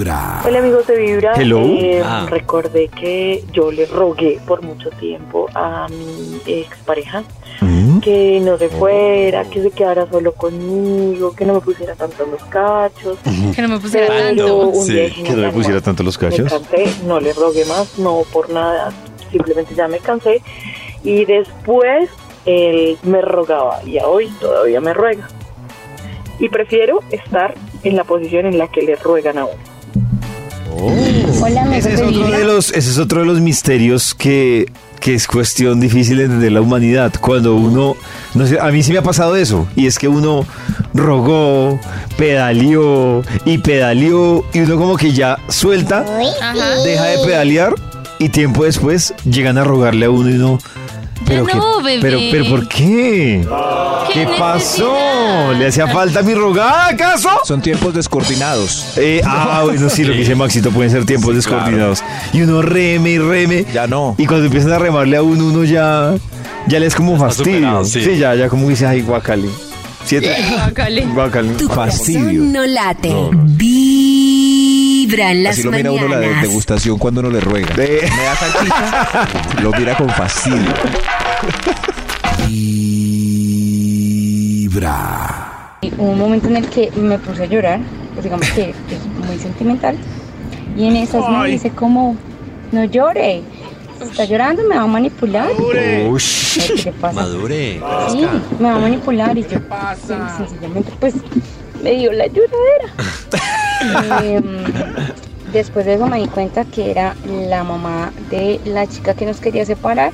[0.00, 0.42] Vibra.
[0.44, 1.32] Hola amigos de Vibra.
[1.36, 1.60] Hello.
[1.64, 2.26] Eh, Ah.
[2.28, 7.22] Recordé que yo le rogué por mucho tiempo a mi expareja
[7.62, 8.00] Mm.
[8.00, 12.42] que no se fuera, que se quedara solo conmigo, que no me pusiera tanto los
[12.44, 13.16] cachos.
[13.54, 14.56] Que no me pusiera Pero tanto.
[14.68, 14.92] un Sí,
[15.24, 15.82] Que no "Ya pusiera más".
[15.84, 16.52] tanto los Me cachos.
[16.52, 18.92] cansé, no le rogué más, no por nada,
[19.30, 20.42] simplemente ya me cansé.
[21.04, 22.10] Y después
[22.44, 25.26] él me rogaba y a hoy todavía me ruega.
[26.38, 29.75] Y prefiero estar en la posición en la que le ruegan a uno.
[30.70, 34.66] Hola, amigos Ese es, otro de los, ese es otro de los misterios que,
[35.00, 37.12] que es cuestión difícil de entender la humanidad.
[37.20, 37.96] Cuando uno,
[38.34, 40.46] no sé, a mí sí me ha pasado eso, y es que uno
[40.94, 41.78] rogó,
[42.16, 46.04] pedaleó y pedaleó, y uno como que ya suelta,
[46.40, 46.82] Ajá.
[46.84, 47.74] deja de pedalear,
[48.18, 50.58] y tiempo después llegan a rogarle a uno y uno.
[51.26, 51.98] Pero, qué- bebé.
[52.00, 53.44] pero, pero ¿por qué?
[54.12, 54.94] ¿Qué pasó?
[55.58, 57.28] ¿Le hacía falta mi rogada, acaso?
[57.44, 58.86] Son tiempos descoordinados.
[58.96, 62.02] Eh, ah, bueno, sí, lo que dice Maxito pueden ser tiempos Sí, descoordinados.
[62.32, 63.64] Y uno reme y reme.
[63.72, 64.14] Ya no.
[64.18, 66.14] Y cuando empiezan a remarle a uno, uno ya,
[66.66, 67.54] ya le es como fastidio.
[67.54, 68.02] superado, sí.
[68.02, 68.18] sí.
[68.18, 69.48] ya, ya como dice, ay, guacali.
[70.04, 70.36] Siete.
[70.52, 71.04] Guácale.
[71.06, 71.48] Guacali.
[71.56, 72.40] Tu Fastidio.
[72.42, 73.12] no late.
[73.32, 76.06] Vibra en las Así lo mira mañanas.
[76.08, 77.74] uno la de- degustación cuando uno le ruega.
[77.74, 79.62] De- Me da salchicha.
[79.62, 80.72] lo mira con fastidio.
[84.76, 85.78] Vibra.
[85.96, 87.80] Hubo un momento en el que me puse a llorar,
[88.12, 89.96] pues digamos que es muy sentimental.
[90.76, 92.14] Y en esas me dice como,
[92.72, 93.42] no llore,
[94.02, 95.48] está llorando, me va a manipular.
[96.10, 96.58] Ush.
[96.66, 97.22] ¿Qué le pasa?
[97.22, 97.80] Madure.
[98.10, 98.26] Sí,
[98.58, 101.14] me va a manipular y yo sí, sencillamente pues
[101.82, 102.92] me dio la lloradera.
[104.22, 104.42] Em,
[105.52, 109.40] después de eso me di cuenta que era la mamá de la chica que nos
[109.40, 110.12] quería separar.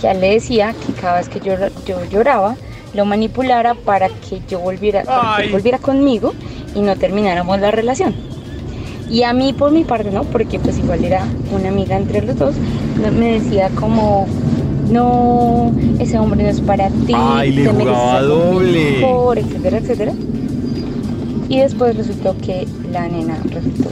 [0.00, 1.54] Ya le decía que cada vez que yo,
[1.86, 2.56] yo lloraba
[2.96, 6.32] lo manipulara para que yo volviera, para que él volviera conmigo
[6.74, 8.14] y no termináramos la relación.
[9.08, 11.24] Y a mí por mi parte no, porque pues igual era
[11.54, 12.54] una amiga entre los dos,
[13.16, 14.26] me decía como,
[14.90, 18.90] no, ese hombre no es para ti, Ay, le te mereces jugaba doble.
[19.00, 20.12] mejor, etcétera, etcétera.
[21.48, 23.90] Y después resultó que la nena resultó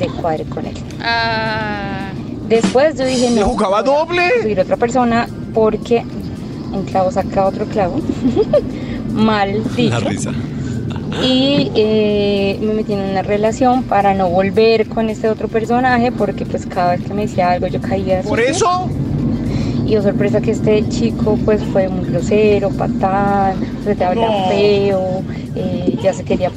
[0.00, 0.74] de cuadre con él.
[1.00, 2.10] Ah,
[2.48, 3.98] Después yo dije, no, jugaba voy a
[4.32, 4.60] doble?
[4.62, 6.02] otra persona porque
[6.72, 8.00] un clavo saca otro clavo.
[9.12, 9.90] Mal dicho.
[9.90, 10.32] La risa.
[11.22, 16.44] Y eh, me metí en una relación para no volver con este otro personaje porque
[16.46, 18.20] pues cada vez que me decía algo yo caía.
[18.22, 18.88] ¿Por eso?
[19.86, 25.22] Y oh sorpresa que este chico pues fue muy grosero, patán, se te habla feo,
[25.56, 26.50] eh, ya se quería,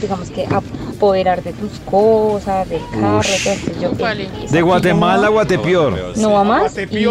[0.00, 3.90] digamos que apoderar de tus cosas, del carro, entonces yo...
[4.00, 4.24] Vale.
[4.24, 6.16] eh, De Guatemala a no va- Guatepeor.
[6.18, 6.72] no va más.
[6.78, 7.04] Y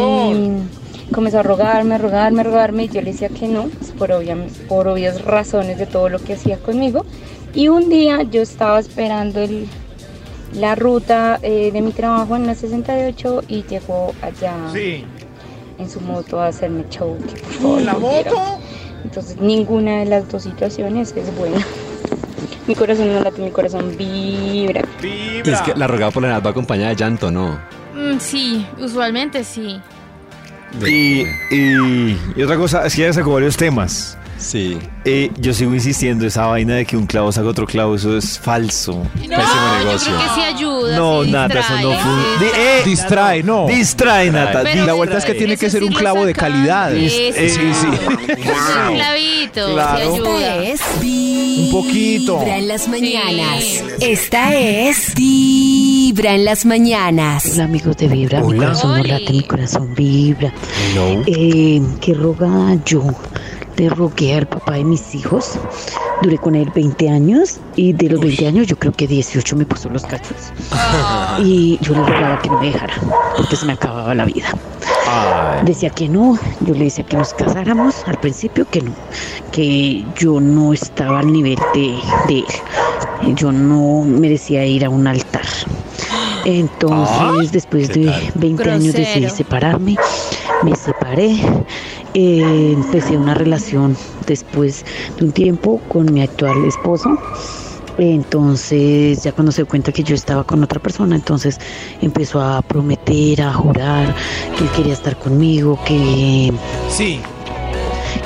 [1.14, 2.84] comenzó a rogarme, a rogarme, a rogarme.
[2.86, 6.20] Y yo le decía que no, pues, por, obvia- por obvias razones de todo lo
[6.20, 7.06] que hacía conmigo.
[7.54, 9.68] Y un día yo estaba esperando el,
[10.54, 14.54] la ruta eh, de mi trabajo en la 68 y llegó allá
[15.78, 17.18] en su moto a hacerme show.
[17.18, 18.60] que por favor ¿La moto?
[19.04, 21.58] Entonces ninguna de las dos situaciones es buena.
[22.68, 24.82] Mi corazón no late, mi corazón vibra.
[25.02, 27.60] Es que la rogada por la edad va acompañada de llanto, ¿no?
[27.96, 29.82] mm, sí, usualmente sí.
[30.88, 34.18] Y, y, y otra cosa, es que ya sacó varios temas.
[34.38, 34.80] Sí.
[35.06, 38.40] Eh, yo sigo insistiendo, esa vaina de que un clavo saca otro clavo, eso es
[38.40, 38.94] falso.
[39.30, 39.38] No,
[39.78, 40.12] negocio.
[40.12, 40.98] yo creo que sí ayuda.
[40.98, 42.46] No, sí Nata, eso distrae, no sí fue.
[42.48, 42.80] distrae.
[42.80, 43.68] eh, Distrae, no.
[43.68, 44.64] Distrae, Nata.
[44.64, 46.92] Pero la vuelta es que tiene eso que ser sí un clavo de calidad.
[46.96, 47.16] Eso.
[47.16, 47.88] Eh, Sí, sí.
[47.88, 50.16] Un clavito, Claro.
[50.16, 52.44] sí Esta es Vibra Un poquito.
[52.48, 53.84] en las mañanas.
[54.00, 55.14] Esta es
[56.12, 57.54] Vibra en las mañanas.
[57.54, 58.58] Hola amigos de Vibra, mi Hola.
[58.58, 60.52] corazón no late, mi corazón vibra.
[60.94, 61.24] No.
[61.26, 63.02] Eh, qué rogada yo
[63.78, 65.54] le rogué al papá de mis hijos.
[66.22, 69.66] Duré con él 20 años y de los 20 años yo creo que 18 me
[69.66, 70.52] puso los cachos.
[71.46, 72.94] Y yo le rogaba que no me dejara
[73.38, 74.50] porque se me acababa la vida.
[75.08, 75.62] Ay.
[75.64, 78.92] Decía que no, yo le decía que nos casáramos al principio, que no,
[79.54, 83.36] que yo no estaba al nivel de, de él.
[83.36, 85.46] Yo no merecía ir a un altar.
[86.46, 89.96] Entonces, después de 20 años decidí separarme,
[90.64, 91.40] me separé,
[92.14, 93.96] eh, empecé una relación
[94.28, 94.86] después
[95.18, 97.18] de un tiempo con mi actual esposo.
[97.98, 101.60] Entonces, ya cuando se dio cuenta que yo estaba con otra persona, entonces
[102.02, 104.16] empezó a prometer, a jurar
[104.58, 106.52] que él quería estar conmigo, que,
[106.90, 107.20] Sí.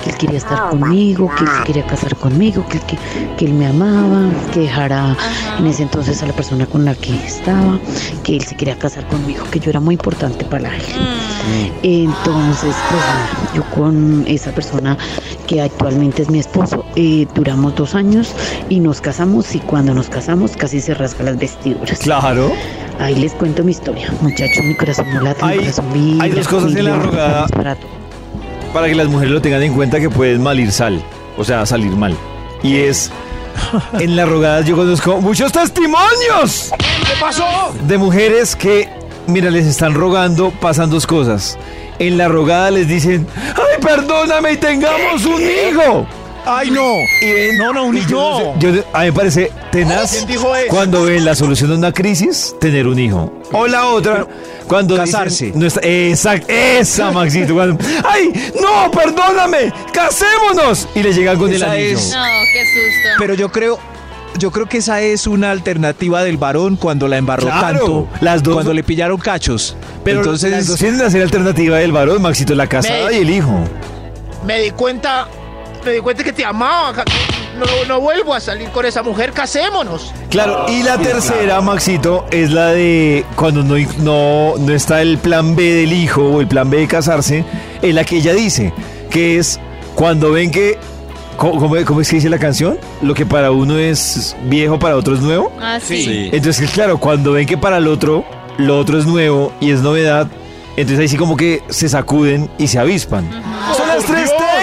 [0.05, 2.97] Que él quería estar conmigo, que él se quería casar conmigo, que, que,
[3.37, 5.17] que él me amaba, que dejara
[5.59, 7.79] en ese entonces a la persona con la que estaba,
[8.23, 10.83] que él se quería casar conmigo, que yo era muy importante para él.
[11.83, 14.97] Entonces, pues nada, yo con esa persona
[15.47, 18.31] que actualmente es mi esposo, eh, duramos dos años
[18.69, 21.99] y nos casamos y cuando nos casamos casi se rasga las vestiduras.
[21.99, 22.51] Claro.
[22.99, 26.31] Ahí les cuento mi historia, muchachos, mi corazón no late, Hay- mi corazón vibra, hay
[26.31, 27.47] dos cosas en la rogada.
[28.75, 31.01] Para que las mujeres lo tengan en cuenta que pueden malir sal.
[31.37, 32.13] O sea, salir mal.
[32.61, 33.09] Y es.
[34.01, 36.73] En las rogadas yo conozco muchos testimonios.
[36.77, 37.45] ¿Qué pasó?
[37.87, 38.89] de mujeres que,
[39.27, 41.57] mira, les están rogando, pasan dos cosas.
[41.99, 43.25] En la rogada les dicen,
[43.55, 46.05] ay, perdóname y tengamos un hijo.
[46.45, 46.97] Ay, no.
[47.57, 48.53] No, no, un yo hijo.
[48.59, 50.67] sé- yo- a mí me parece tenaz ¿Quién dijo eso?
[50.69, 53.33] cuando ven la solución de una crisis, tener un hijo.
[53.51, 54.27] O la otra,
[54.67, 55.51] cuando dicen, casarse.
[55.55, 57.53] no está, exact- esa, Maxito.
[57.55, 58.31] cuando, ay,
[58.61, 60.87] no, perdóname, casémonos.
[60.95, 61.97] Y le llegan con el Esa anillo.
[61.97, 63.09] es- No, qué susto.
[63.19, 63.79] Pero yo creo,
[64.37, 68.07] yo creo que esa es una alternativa del varón cuando la embarró Claro, tanto.
[68.21, 69.75] las dos- Cuando le pillaron cachos.
[70.03, 73.29] Pero Entonces, las dos tienen que ser alternativa del varón, Maxito, la casada y el
[73.29, 73.59] hijo.
[74.45, 75.27] Me di cuenta,
[75.85, 77.03] me di cuenta que te amaba.
[77.57, 80.11] No, no vuelvo a salir con esa mujer, casémonos.
[80.29, 85.55] Claro, y la tercera, Maxito, es la de cuando no, no, no está el plan
[85.55, 87.45] B del hijo o el plan B de casarse,
[87.81, 88.73] es la que ella dice,
[89.09, 89.57] que es
[89.95, 90.77] cuando ven que,
[91.37, 92.77] ¿cómo, cómo- cómo es que dice la canción?
[93.01, 95.49] Lo que para uno es viejo, para otro es nuevo.
[95.61, 96.03] Ah, sí.
[96.03, 96.29] Sí.
[96.33, 98.25] Entonces, claro, cuando ven que para el otro,
[98.57, 100.27] lo otro es nuevo y es novedad,
[100.75, 103.29] entonces ahí sí como que se sacuden y se avispan.
[103.31, 103.84] Las tres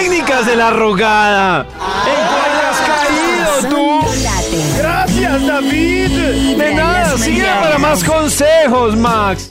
[0.03, 1.61] técnicas de la rogada.
[1.61, 4.01] ¿En cuál has caído tú?
[4.77, 6.57] Gracias, David.
[6.57, 9.49] De nada, sigue para más consejos, Max.